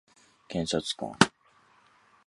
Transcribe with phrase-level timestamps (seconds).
[0.47, 1.13] 検察官